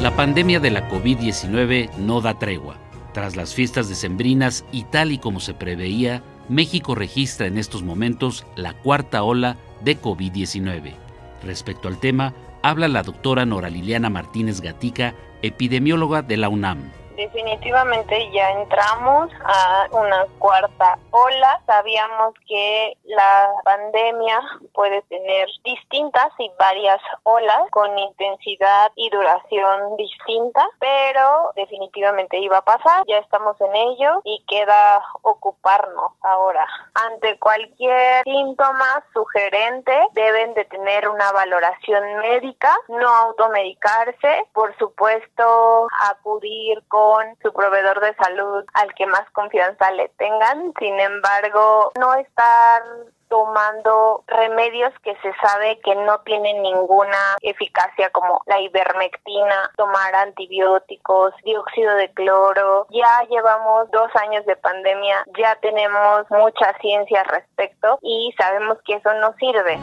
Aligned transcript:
La 0.00 0.14
pandemia 0.14 0.60
de 0.60 0.70
la 0.70 0.88
COVID-19 0.88 1.92
no 1.96 2.20
da 2.20 2.38
tregua. 2.38 2.76
Tras 3.12 3.34
las 3.34 3.52
fiestas 3.52 3.88
decembrinas 3.88 4.64
y 4.70 4.84
tal 4.84 5.10
y 5.10 5.18
como 5.18 5.40
se 5.40 5.54
preveía, 5.54 6.22
México 6.48 6.94
registra 6.94 7.48
en 7.48 7.58
estos 7.58 7.82
momentos 7.82 8.46
la 8.54 8.74
cuarta 8.74 9.24
ola 9.24 9.56
de 9.82 10.00
COVID-19. 10.00 10.94
Respecto 11.42 11.88
al 11.88 11.98
tema, 11.98 12.32
habla 12.62 12.86
la 12.86 13.02
doctora 13.02 13.44
Nora 13.44 13.70
Liliana 13.70 14.08
Martínez 14.08 14.60
Gatica, 14.60 15.16
epidemióloga 15.42 16.22
de 16.22 16.36
la 16.36 16.48
UNAM 16.48 16.92
definitivamente 17.18 18.30
ya 18.30 18.50
entramos 18.52 19.30
a 19.44 19.88
una 19.90 20.24
cuarta 20.38 20.98
ola. 21.10 21.60
Sabíamos 21.66 22.32
que 22.46 22.96
la 23.04 23.50
pandemia 23.64 24.40
puede 24.72 25.02
tener 25.02 25.48
distintas 25.64 26.28
y 26.38 26.50
varias 26.58 27.00
olas 27.24 27.62
con 27.72 27.98
intensidad 27.98 28.92
y 28.94 29.10
duración 29.10 29.96
distinta, 29.96 30.66
pero 30.78 31.52
definitivamente 31.56 32.38
iba 32.38 32.58
a 32.58 32.64
pasar. 32.64 33.02
Ya 33.08 33.18
estamos 33.18 33.60
en 33.60 33.74
ello 33.74 34.20
y 34.24 34.44
queda 34.46 35.02
ocuparnos 35.22 36.12
ahora. 36.22 36.66
Ante 36.94 37.36
cualquier 37.40 38.22
síntoma 38.22 39.04
sugerente 39.12 39.92
deben 40.12 40.54
de 40.54 40.64
tener 40.66 41.08
una 41.08 41.32
valoración 41.32 42.18
médica, 42.20 42.72
no 42.88 43.08
automedicarse, 43.08 44.46
por 44.52 44.76
supuesto 44.78 45.88
acudir 46.08 46.80
con 46.86 47.07
su 47.42 47.52
proveedor 47.52 48.00
de 48.00 48.14
salud 48.14 48.64
al 48.74 48.94
que 48.94 49.06
más 49.06 49.28
confianza 49.32 49.90
le 49.92 50.08
tengan. 50.18 50.72
Sin 50.78 50.98
embargo, 50.98 51.92
no 51.98 52.14
estar 52.14 52.82
tomando 53.28 54.24
remedios 54.26 54.92
que 55.02 55.14
se 55.16 55.32
sabe 55.42 55.78
que 55.80 55.94
no 55.94 56.20
tienen 56.20 56.62
ninguna 56.62 57.36
eficacia 57.42 58.10
como 58.10 58.42
la 58.46 58.60
ivermectina, 58.60 59.70
tomar 59.76 60.14
antibióticos, 60.14 61.34
dióxido 61.44 61.94
de 61.96 62.10
cloro. 62.12 62.86
Ya 62.90 63.22
llevamos 63.28 63.90
dos 63.90 64.10
años 64.16 64.44
de 64.46 64.56
pandemia, 64.56 65.24
ya 65.38 65.56
tenemos 65.56 66.24
mucha 66.30 66.72
ciencia 66.80 67.20
al 67.20 67.28
respecto 67.28 67.98
y 68.02 68.34
sabemos 68.38 68.78
que 68.84 68.94
eso 68.94 69.12
no 69.14 69.34
sirve. 69.38 69.78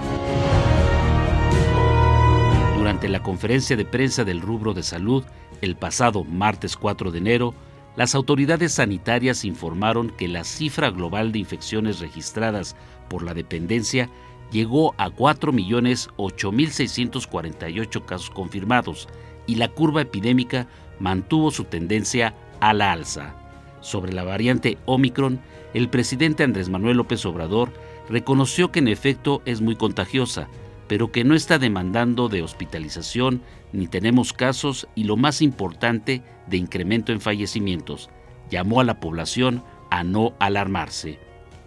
Durante 2.95 3.09
la 3.09 3.23
conferencia 3.23 3.75
de 3.75 3.83
prensa 3.83 4.23
del 4.23 4.39
rubro 4.39 4.73
de 4.73 4.81
salud, 4.81 5.25
el 5.59 5.75
pasado 5.75 6.23
martes 6.23 6.77
4 6.77 7.11
de 7.11 7.17
enero, 7.17 7.53
las 7.97 8.15
autoridades 8.15 8.71
sanitarias 8.71 9.43
informaron 9.43 10.11
que 10.11 10.29
la 10.29 10.45
cifra 10.45 10.91
global 10.91 11.33
de 11.33 11.39
infecciones 11.39 11.99
registradas 11.99 12.77
por 13.09 13.21
la 13.21 13.33
dependencia 13.33 14.09
llegó 14.49 14.95
a 14.97 15.09
4.008.648 15.09 18.05
casos 18.05 18.29
confirmados 18.29 19.09
y 19.45 19.55
la 19.55 19.67
curva 19.67 20.03
epidémica 20.03 20.66
mantuvo 20.97 21.51
su 21.51 21.66
tendencia 21.66 22.33
a 22.61 22.73
la 22.73 22.93
alza. 22.93 23.35
Sobre 23.81 24.13
la 24.13 24.23
variante 24.23 24.77
Omicron, 24.85 25.41
el 25.73 25.89
presidente 25.89 26.45
Andrés 26.45 26.69
Manuel 26.69 26.95
López 26.95 27.25
Obrador 27.25 27.73
reconoció 28.09 28.71
que 28.71 28.79
en 28.79 28.88
efecto 28.88 29.41
es 29.43 29.59
muy 29.59 29.75
contagiosa, 29.75 30.47
pero 30.88 31.11
que 31.11 31.23
no 31.23 31.36
está 31.36 31.58
demandando 31.58 32.30
de 32.30 32.41
hospitalización 32.41 33.41
ni 33.73 33.88
tenemos 33.88 34.33
casos 34.33 34.88
y 34.95 35.03
lo 35.05 35.17
más 35.17 35.41
importante 35.41 36.23
de 36.47 36.58
incremento 36.58 37.11
en 37.11 37.22
fallecimientos. 37.22 38.09
Llamó 38.50 38.80
a 38.80 38.83
la 38.83 39.00
población 39.00 39.63
a 39.89 40.03
no 40.03 40.33
alarmarse. 40.39 41.19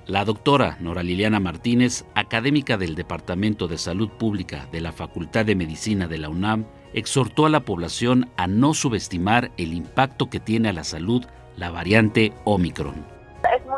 La 0.06 0.24
doctora 0.24 0.78
Nora 0.80 1.02
Liliana 1.02 1.38
Martínez, 1.38 2.04
académica 2.14 2.78
del 2.78 2.94
Departamento 2.94 3.68
de 3.68 3.76
Salud 3.76 4.08
Pública 4.08 4.66
de 4.72 4.80
la 4.80 4.92
Facultad 4.92 5.44
de 5.44 5.54
Medicina 5.54 6.08
de 6.08 6.18
la 6.18 6.30
UNAM, 6.30 6.64
exhortó 6.94 7.44
a 7.44 7.50
la 7.50 7.60
población 7.60 8.30
a 8.36 8.46
no 8.46 8.72
subestimar 8.72 9.50
el 9.58 9.74
impacto 9.74 10.30
que 10.30 10.40
tiene 10.40 10.70
a 10.70 10.72
la 10.72 10.84
salud 10.84 11.26
la 11.56 11.70
variante 11.70 12.32
Omicron 12.44 13.17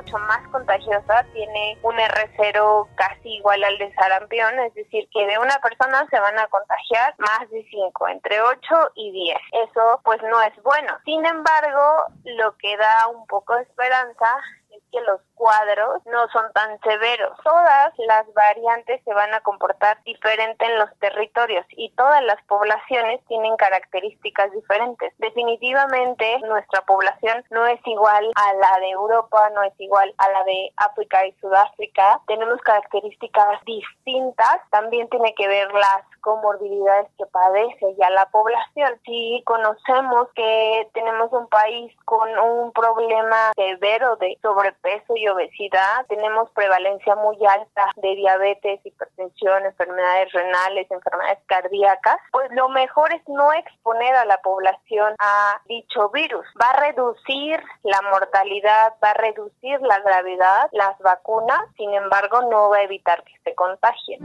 mucho 0.00 0.19
más 0.19 0.47
contagiosa, 0.49 1.25
tiene 1.33 1.78
un 1.83 1.94
R0 1.94 2.88
casi 2.94 3.34
igual 3.34 3.62
al 3.62 3.77
de 3.78 3.93
sarampión, 3.94 4.59
es 4.61 4.75
decir, 4.75 5.06
que 5.12 5.27
de 5.27 5.38
una 5.38 5.59
persona 5.59 6.06
se 6.09 6.19
van 6.19 6.38
a 6.38 6.47
contagiar 6.47 7.15
más 7.19 7.50
de 7.50 7.66
5, 7.71 8.09
entre 8.09 8.41
8 8.41 8.59
y 8.94 9.12
10. 9.12 9.37
Eso 9.69 10.00
pues 10.05 10.21
no 10.22 10.41
es 10.43 10.62
bueno. 10.62 10.97
Sin 11.05 11.25
embargo, 11.27 12.05
lo 12.25 12.56
que 12.56 12.77
da 12.77 13.09
un 13.09 13.27
poco 13.27 13.56
de 13.56 13.62
esperanza 13.62 14.27
es 14.56 14.59
que 14.91 15.01
los 15.03 15.21
cuadros 15.34 16.05
no 16.06 16.28
son 16.28 16.53
tan 16.53 16.78
severos. 16.81 17.37
Todas 17.43 17.93
las 17.99 18.33
variantes 18.34 19.01
se 19.05 19.15
van 19.15 19.33
a 19.33 19.41
comportar 19.41 20.03
diferente 20.05 20.65
en 20.67 20.78
los 20.78 20.91
territorios 20.99 21.65
y 21.71 21.91
todas 21.93 22.23
las 22.25 22.43
poblaciones 22.45 23.25
tienen 23.27 23.56
características 23.56 24.53
diferentes. 24.53 25.12
Definitivamente 25.19 26.39
nuestra 26.41 26.83
población 26.83 27.45
no 27.50 27.67
es 27.67 27.81
igual 27.87 28.31
a 28.34 28.55
la 28.55 28.81
de 28.81 28.91
Europa, 28.91 29.50
no 29.55 29.62
es 29.62 29.73
igual 29.79 30.12
a 30.19 30.31
la 30.31 30.45
de 30.45 30.73
África 30.77 31.27
y 31.27 31.33
Sudáfrica. 31.41 32.21
Tenemos 32.27 32.61
características 32.61 33.65
distintas. 33.65 34.61
También 34.71 35.09
tiene 35.09 35.34
que 35.34 35.49
ver 35.49 35.73
las 35.73 36.03
comorbilidades 36.21 37.09
que 37.17 37.25
padece 37.27 37.95
ya 37.99 38.11
la 38.11 38.27
población. 38.27 39.00
Si 39.06 39.43
conocemos 39.47 40.29
que 40.34 40.89
tenemos 40.93 41.33
un 41.33 41.49
país 41.49 41.95
con 42.05 42.29
un 42.39 42.73
problema 42.73 43.53
severo 43.56 44.17
de 44.17 44.37
sobrepeso 44.43 44.80
y 45.15 45.29
obesidad, 45.29 46.07
tenemos 46.09 46.51
prevalencia 46.51 47.15
muy 47.17 47.37
alta 47.47 47.93
de 47.97 48.17
diabetes, 48.17 48.81
hipertensión, 48.85 49.65
enfermedades 49.67 50.33
renales, 50.33 50.91
enfermedades 50.91 51.39
cardíacas, 51.47 52.17
pues 52.33 52.51
lo 52.53 52.69
mejor 52.71 53.13
es 53.13 53.23
no 53.29 53.53
exponer 53.53 54.15
a 54.15 54.25
la 54.25 54.39
población 54.39 55.15
a 55.19 55.61
dicho 55.67 56.09
virus. 56.11 56.47
Va 56.61 56.71
a 56.71 56.81
reducir 56.81 57.61
la 57.83 58.01
mortalidad, 58.11 58.95
va 59.03 59.11
a 59.11 59.15
reducir 59.15 59.81
la 59.83 60.01
gravedad, 60.01 60.69
las 60.73 60.99
vacunas, 61.01 61.61
sin 61.77 61.93
embargo 61.93 62.41
no 62.51 62.71
va 62.71 62.79
a 62.79 62.83
evitar 62.83 63.23
que 63.25 63.35
se 63.45 63.55
contagien. 63.55 64.21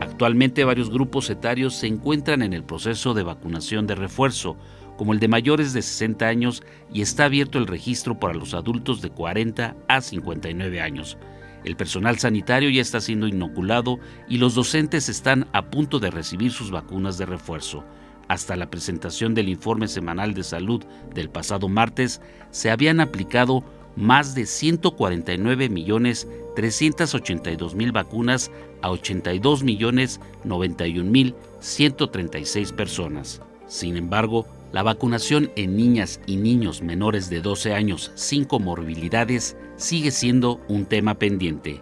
Actualmente 0.00 0.64
varios 0.64 0.90
grupos 0.90 1.28
etarios 1.28 1.74
se 1.74 1.88
encuentran 1.88 2.42
en 2.42 2.52
el 2.52 2.64
proceso 2.64 3.14
de 3.14 3.24
vacunación 3.24 3.86
de 3.86 3.96
refuerzo, 3.96 4.56
como 4.96 5.12
el 5.12 5.20
de 5.20 5.28
mayores 5.28 5.72
de 5.72 5.82
60 5.82 6.26
años 6.26 6.62
y 6.92 7.02
está 7.02 7.24
abierto 7.24 7.58
el 7.58 7.66
registro 7.66 8.18
para 8.18 8.34
los 8.34 8.54
adultos 8.54 9.02
de 9.02 9.10
40 9.10 9.76
a 9.88 10.00
59 10.00 10.80
años. 10.80 11.18
El 11.64 11.76
personal 11.76 12.18
sanitario 12.18 12.68
ya 12.68 12.82
está 12.82 13.00
siendo 13.00 13.26
inoculado 13.26 13.98
y 14.28 14.36
los 14.38 14.54
docentes 14.54 15.08
están 15.08 15.46
a 15.52 15.70
punto 15.70 15.98
de 15.98 16.10
recibir 16.10 16.52
sus 16.52 16.70
vacunas 16.70 17.16
de 17.16 17.26
refuerzo. 17.26 17.84
Hasta 18.28 18.56
la 18.56 18.70
presentación 18.70 19.34
del 19.34 19.48
informe 19.48 19.88
semanal 19.88 20.34
de 20.34 20.42
salud 20.42 20.84
del 21.14 21.30
pasado 21.30 21.68
martes, 21.68 22.20
se 22.50 22.70
habían 22.70 23.00
aplicado 23.00 23.64
más 23.96 24.34
de 24.34 24.46
149 24.46 25.68
millones 25.68 26.28
382 26.56 27.74
mil 27.74 27.92
vacunas 27.92 28.50
a 28.82 28.90
82 28.90 29.62
millones 29.62 30.20
91 30.44 31.10
mil 31.10 31.34
136 31.60 32.72
personas. 32.72 33.40
Sin 33.66 33.96
embargo, 33.96 34.46
la 34.74 34.82
vacunación 34.82 35.52
en 35.54 35.76
niñas 35.76 36.20
y 36.26 36.36
niños 36.36 36.82
menores 36.82 37.30
de 37.30 37.40
12 37.40 37.74
años 37.74 38.10
sin 38.16 38.44
comorbilidades 38.44 39.56
sigue 39.76 40.10
siendo 40.10 40.60
un 40.66 40.84
tema 40.84 41.14
pendiente. 41.14 41.80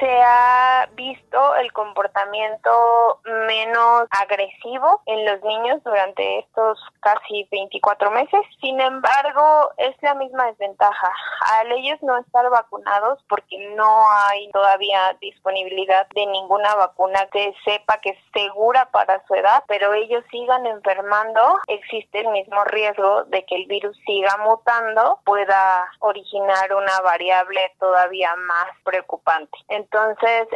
Se 0.00 0.22
ha 0.22 0.88
visto 0.94 1.54
el 1.56 1.72
comportamiento 1.72 3.20
menos 3.46 4.08
agresivo 4.10 5.02
en 5.06 5.26
los 5.26 5.42
niños 5.42 5.82
durante 5.84 6.38
estos 6.38 6.78
casi 7.00 7.46
24 7.50 8.10
meses. 8.10 8.40
Sin 8.60 8.80
embargo, 8.80 9.70
es 9.76 9.94
la 10.00 10.14
misma 10.14 10.46
desventaja. 10.46 11.12
Al 11.52 11.72
ellos 11.72 11.98
no 12.02 12.16
estar 12.16 12.48
vacunados 12.48 13.22
porque 13.28 13.58
no 13.76 14.10
hay 14.10 14.50
todavía 14.50 15.16
disponibilidad 15.20 16.06
de 16.14 16.26
ninguna 16.26 16.74
vacuna 16.74 17.26
que 17.30 17.54
sepa 17.64 17.98
que 17.98 18.10
es 18.10 18.18
segura 18.32 18.86
para 18.90 19.24
su 19.26 19.34
edad, 19.34 19.62
pero 19.68 19.92
ellos 19.92 20.24
sigan 20.30 20.66
enfermando, 20.66 21.58
existe 21.66 22.20
el 22.20 22.28
mismo 22.28 22.64
riesgo 22.64 23.24
de 23.24 23.44
que 23.44 23.56
el 23.56 23.66
virus 23.66 23.96
siga 24.06 24.36
mutando, 24.38 25.20
pueda 25.24 25.90
originar 25.98 26.72
una 26.72 27.00
variable 27.02 27.60
todavía 27.78 28.34
más 28.36 28.68
preocupante. 28.84 29.58
Entonces, 29.68 29.89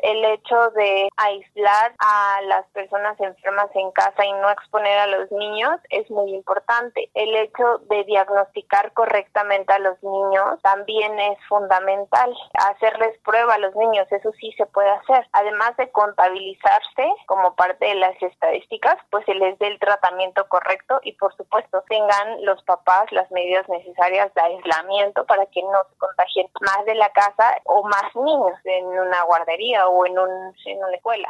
el 0.02 0.24
hecho 0.24 0.70
de 0.70 1.08
aislar 1.16 1.92
a 1.98 2.40
las 2.42 2.66
personas 2.68 3.18
enfermas 3.20 3.68
en 3.74 3.90
casa 3.92 4.24
y 4.24 4.32
no 4.32 4.50
exponer 4.50 4.98
a 4.98 5.06
los 5.06 5.30
niños 5.32 5.80
es 5.90 6.08
muy 6.10 6.34
importante. 6.34 7.10
El 7.14 7.34
hecho 7.36 7.78
de 7.90 8.04
diagnosticar 8.04 8.92
correctamente 8.92 9.72
a 9.72 9.78
los 9.78 10.02
niños 10.02 10.60
también 10.62 11.18
es 11.18 11.38
fundamental. 11.48 12.34
Hacerles 12.54 13.18
prueba 13.24 13.54
a 13.54 13.58
los 13.58 13.74
niños, 13.76 14.06
eso 14.10 14.30
sí 14.40 14.52
se 14.56 14.66
puede 14.66 14.90
hacer. 14.90 15.26
Además 15.32 15.76
de 15.76 15.90
contabilizarse 15.90 17.08
como 17.26 17.54
parte 17.54 17.86
de 17.86 17.94
las 17.96 18.20
estadísticas, 18.22 18.96
pues 19.10 19.24
se 19.26 19.34
les 19.34 19.58
dé 19.58 19.66
el 19.68 19.78
tratamiento 19.78 20.46
correcto 20.48 21.00
y 21.02 21.12
por 21.12 21.34
supuesto 21.36 21.82
tengan 21.88 22.44
los 22.44 22.62
papás 22.62 23.10
las 23.10 23.30
medidas 23.30 23.68
necesarias 23.68 24.32
de 24.34 24.42
aislamiento 24.42 25.24
para 25.26 25.46
que 25.46 25.62
no 25.62 25.78
se 25.90 25.98
contagien 25.98 26.48
más 26.60 26.84
de 26.84 26.94
la 26.94 27.10
casa 27.10 27.56
o 27.64 27.82
más 27.84 28.14
niños 28.14 28.58
en 28.64 28.86
una 28.86 29.23
guardería 29.24 29.88
o 29.88 30.06
en, 30.06 30.12
en 30.12 30.78
una 30.78 30.94
escuela. 30.94 31.28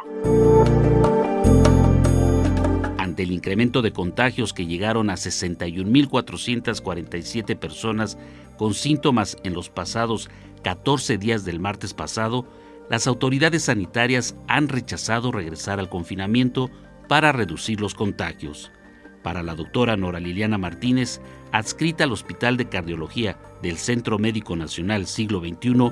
Ante 2.97 3.23
el 3.23 3.31
incremento 3.31 3.81
de 3.81 3.93
contagios 3.93 4.53
que 4.53 4.65
llegaron 4.65 5.09
a 5.09 5.13
61.447 5.13 7.57
personas 7.57 8.17
con 8.57 8.73
síntomas 8.73 9.37
en 9.43 9.53
los 9.53 9.69
pasados 9.69 10.29
14 10.63 11.17
días 11.17 11.45
del 11.45 11.59
martes 11.59 11.93
pasado, 11.93 12.45
las 12.89 13.07
autoridades 13.07 13.63
sanitarias 13.63 14.35
han 14.47 14.67
rechazado 14.67 15.31
regresar 15.31 15.79
al 15.79 15.89
confinamiento 15.89 16.69
para 17.07 17.31
reducir 17.31 17.81
los 17.81 17.95
contagios. 17.95 18.71
Para 19.23 19.43
la 19.43 19.55
doctora 19.55 19.97
Nora 19.97 20.19
Liliana 20.19 20.57
Martínez, 20.57 21.19
adscrita 21.51 22.03
al 22.03 22.11
Hospital 22.11 22.57
de 22.57 22.69
Cardiología 22.69 23.37
del 23.61 23.77
Centro 23.77 24.19
Médico 24.19 24.55
Nacional 24.55 25.07
Siglo 25.07 25.39
XXI, 25.39 25.91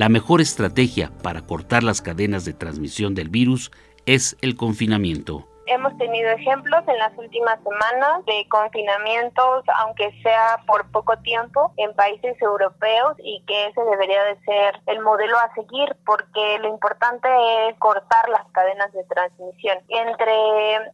la 0.00 0.08
mejor 0.08 0.40
estrategia 0.40 1.12
para 1.22 1.42
cortar 1.42 1.82
las 1.82 2.00
cadenas 2.00 2.46
de 2.46 2.54
transmisión 2.54 3.14
del 3.14 3.28
virus 3.28 3.70
es 4.06 4.34
el 4.40 4.56
confinamiento. 4.56 5.46
Hemos 5.72 5.96
tenido 5.98 6.28
ejemplos 6.32 6.82
en 6.88 6.98
las 6.98 7.16
últimas 7.16 7.56
semanas 7.62 8.24
de 8.26 8.44
confinamientos, 8.48 9.62
aunque 9.76 10.10
sea 10.20 10.58
por 10.66 10.90
poco 10.90 11.16
tiempo, 11.18 11.72
en 11.76 11.94
países 11.94 12.36
europeos 12.42 13.14
y 13.18 13.44
que 13.46 13.66
ese 13.68 13.80
debería 13.84 14.24
de 14.24 14.40
ser 14.40 14.80
el 14.86 14.98
modelo 14.98 15.38
a 15.38 15.54
seguir 15.54 15.96
porque 16.04 16.58
lo 16.58 16.70
importante 16.70 17.28
es 17.68 17.78
cortar 17.78 18.28
las 18.30 18.50
cadenas 18.50 18.92
de 18.92 19.04
transmisión. 19.04 19.78
Entre 19.90 20.32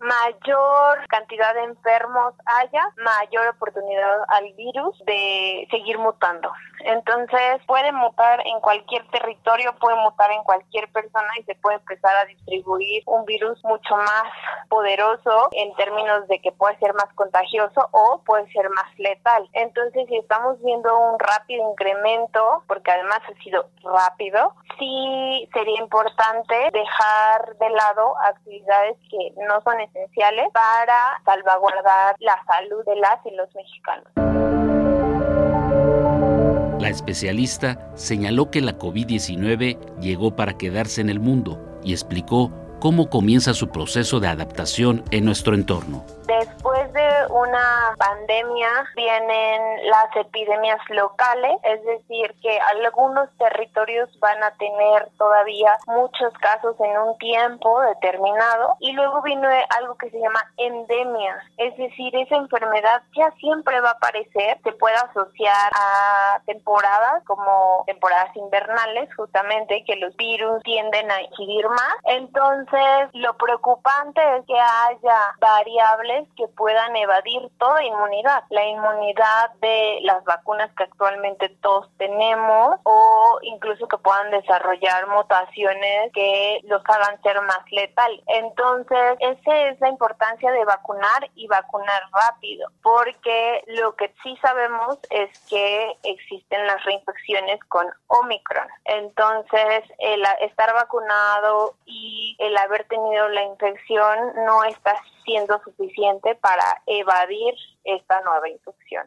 mayor 0.00 1.06
cantidad 1.08 1.54
de 1.54 1.64
enfermos 1.64 2.34
haya, 2.44 2.84
mayor 2.98 3.48
oportunidad 3.48 4.24
al 4.28 4.52
virus 4.58 5.02
de 5.06 5.66
seguir 5.70 5.96
mutando. 5.96 6.52
Entonces 6.80 7.62
puede 7.66 7.92
mutar 7.92 8.42
en 8.46 8.60
cualquier 8.60 9.08
territorio, 9.08 9.74
puede 9.80 9.96
mutar 9.96 10.30
en 10.32 10.44
cualquier 10.44 10.92
persona 10.92 11.28
y 11.40 11.44
se 11.44 11.54
puede 11.54 11.76
empezar 11.76 12.14
a 12.14 12.26
distribuir 12.26 13.02
un 13.06 13.24
virus 13.24 13.58
mucho 13.64 13.96
más 13.96 14.24
poderoso 14.68 15.48
en 15.52 15.74
términos 15.74 16.26
de 16.28 16.40
que 16.40 16.52
puede 16.52 16.78
ser 16.78 16.94
más 16.94 17.12
contagioso 17.14 17.88
o 17.92 18.22
puede 18.24 18.50
ser 18.52 18.68
más 18.70 18.86
letal. 18.98 19.48
Entonces, 19.52 20.06
si 20.08 20.16
estamos 20.16 20.60
viendo 20.62 20.96
un 20.98 21.18
rápido 21.18 21.70
incremento, 21.70 22.62
porque 22.66 22.90
además 22.90 23.20
ha 23.28 23.42
sido 23.42 23.66
rápido, 23.82 24.54
sí 24.78 25.48
sería 25.52 25.80
importante 25.80 26.54
dejar 26.72 27.56
de 27.58 27.70
lado 27.70 28.14
actividades 28.24 28.96
que 29.10 29.32
no 29.48 29.60
son 29.62 29.80
esenciales 29.80 30.48
para 30.52 31.20
salvaguardar 31.24 32.16
la 32.18 32.42
salud 32.46 32.84
de 32.84 32.96
las 32.96 33.24
y 33.24 33.30
los 33.32 33.54
mexicanos. 33.54 34.06
La 36.80 36.90
especialista 36.90 37.90
señaló 37.94 38.50
que 38.50 38.60
la 38.60 38.78
COVID-19 38.78 39.98
llegó 39.98 40.36
para 40.36 40.56
quedarse 40.56 41.00
en 41.00 41.08
el 41.08 41.18
mundo 41.18 41.58
y 41.82 41.92
explicó 41.92 42.52
cómo 42.78 43.08
comienza 43.08 43.54
su 43.54 43.68
proceso 43.68 44.20
de 44.20 44.28
adaptación 44.28 45.02
en 45.10 45.24
nuestro 45.24 45.54
entorno. 45.54 46.04
Una 47.30 47.94
pandemia 47.98 48.68
vienen 48.94 49.90
las 49.90 50.14
epidemias 50.16 50.80
locales, 50.90 51.58
es 51.62 51.84
decir, 51.84 52.34
que 52.40 52.58
algunos 52.60 53.28
territorios 53.38 54.08
van 54.20 54.42
a 54.42 54.50
tener 54.52 55.08
todavía 55.18 55.76
muchos 55.86 56.32
casos 56.34 56.76
en 56.80 56.98
un 56.98 57.18
tiempo 57.18 57.80
determinado 57.80 58.76
y 58.80 58.92
luego 58.92 59.22
viene 59.22 59.48
algo 59.78 59.96
que 59.96 60.10
se 60.10 60.18
llama 60.18 60.42
endemia, 60.56 61.36
es 61.56 61.76
decir, 61.76 62.14
esa 62.16 62.36
enfermedad 62.36 63.02
ya 63.16 63.30
siempre 63.38 63.80
va 63.80 63.90
a 63.90 63.92
aparecer, 63.92 64.58
se 64.62 64.72
puede 64.72 64.96
asociar 64.96 65.72
a 65.74 66.40
temporadas 66.46 67.22
como 67.24 67.84
temporadas 67.86 68.34
invernales, 68.36 69.14
justamente 69.14 69.84
que 69.86 69.96
los 69.96 70.16
virus 70.16 70.62
tienden 70.62 71.10
a 71.10 71.16
adquirir 71.16 71.68
más. 71.68 71.94
Entonces, 72.04 73.10
lo 73.12 73.36
preocupante 73.36 74.20
es 74.36 74.46
que 74.46 74.58
haya 74.58 75.34
variables 75.40 76.28
que 76.36 76.48
puedan 76.48 76.96
evadir 77.16 77.50
toda 77.58 77.82
inmunidad, 77.82 78.44
la 78.50 78.64
inmunidad 78.64 79.50
de 79.60 80.00
las 80.02 80.24
vacunas 80.24 80.70
que 80.76 80.84
actualmente 80.84 81.48
todos 81.60 81.88
tenemos 81.98 82.78
o 82.84 83.38
incluso 83.42 83.86
que 83.88 83.98
puedan 83.98 84.30
desarrollar 84.30 85.06
mutaciones 85.08 86.12
que 86.12 86.60
los 86.64 86.82
hagan 86.84 87.20
ser 87.22 87.40
más 87.42 87.60
letal. 87.70 88.22
Entonces, 88.26 89.16
esa 89.20 89.56
es 89.68 89.80
la 89.80 89.88
importancia 89.88 90.50
de 90.50 90.64
vacunar 90.64 91.30
y 91.34 91.46
vacunar 91.46 92.02
rápido, 92.12 92.70
porque 92.82 93.62
lo 93.66 93.94
que 93.96 94.12
sí 94.22 94.36
sabemos 94.42 94.98
es 95.10 95.30
que 95.48 95.96
existen 96.02 96.66
las 96.66 96.84
reinfecciones 96.84 97.60
con 97.68 97.86
Omicron. 98.08 98.68
Entonces, 98.84 99.84
el 99.98 100.24
estar 100.40 100.72
vacunado 100.74 101.74
y 101.84 102.36
el 102.38 102.56
haber 102.56 102.84
tenido 102.84 103.28
la 103.28 103.42
infección 103.42 104.32
no 104.44 104.64
está 104.64 104.96
siendo 105.26 105.60
suficiente 105.64 106.34
para 106.36 106.82
evadir 106.86 107.54
esta 107.84 108.22
nueva 108.22 108.48
infección. 108.48 109.04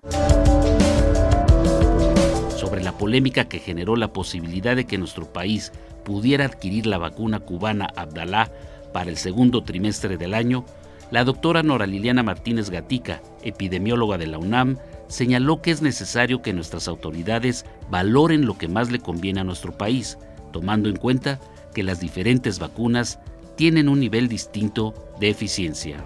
Sobre 2.55 2.83
la 2.83 2.91
polémica 2.91 3.45
que 3.45 3.59
generó 3.59 3.95
la 3.95 4.13
posibilidad 4.13 4.75
de 4.75 4.85
que 4.85 4.97
nuestro 4.97 5.31
país 5.31 5.71
pudiera 6.03 6.45
adquirir 6.45 6.85
la 6.85 6.97
vacuna 6.97 7.39
cubana 7.39 7.87
Abdalá 7.95 8.51
para 8.93 9.09
el 9.09 9.17
segundo 9.17 9.63
trimestre 9.63 10.17
del 10.17 10.33
año, 10.33 10.65
la 11.09 11.23
doctora 11.23 11.63
Nora 11.63 11.87
Liliana 11.87 12.21
Martínez 12.21 12.69
Gatica, 12.69 13.21
epidemióloga 13.41 14.17
de 14.17 14.27
la 14.27 14.37
UNAM, 14.37 14.77
señaló 15.07 15.61
que 15.61 15.71
es 15.71 15.81
necesario 15.81 16.41
que 16.41 16.53
nuestras 16.53 16.87
autoridades 16.87 17.65
valoren 17.89 18.45
lo 18.45 18.57
que 18.57 18.67
más 18.67 18.91
le 18.91 18.99
conviene 18.99 19.39
a 19.39 19.43
nuestro 19.43 19.75
país, 19.75 20.19
tomando 20.51 20.89
en 20.89 20.97
cuenta 20.97 21.39
que 21.73 21.81
las 21.81 21.99
diferentes 21.99 22.59
vacunas 22.59 23.19
tienen 23.59 23.89
un 23.89 23.99
nivel 23.99 24.29
distinto 24.29 24.93
de 25.19 25.29
eficiencia. 25.29 25.97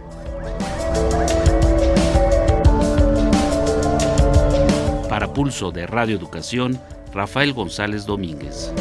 Para 5.08 5.32
Pulso 5.32 5.70
de 5.70 5.86
Radio 5.86 6.16
Educación, 6.16 6.82
Rafael 7.14 7.54
González 7.54 8.08
Domínguez. 8.08 8.74